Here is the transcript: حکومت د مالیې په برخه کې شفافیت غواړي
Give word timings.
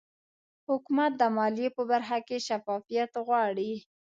حکومت 0.69 1.11
د 1.17 1.23
مالیې 1.37 1.69
په 1.77 1.83
برخه 1.91 2.17
کې 2.27 2.37
شفافیت 2.47 3.11
غواړي 3.25 3.73